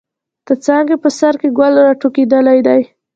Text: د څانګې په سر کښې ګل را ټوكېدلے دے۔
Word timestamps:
د 0.47 0.49
څانګې 0.65 0.95
په 1.03 1.09
سر 1.17 1.33
کښې 1.41 1.49
ګل 1.57 1.73
را 1.85 1.91
ټوكېدلے 2.01 2.57
دے۔ 2.67 2.79